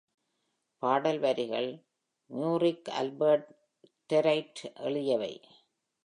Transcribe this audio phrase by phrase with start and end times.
[0.83, 1.67] பாடல் வரிகள்
[2.29, 3.45] Maurice Albert
[4.09, 5.33] Thiriet எழுதியவை.